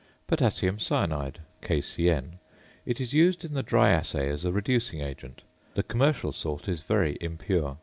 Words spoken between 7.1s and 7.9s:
impure.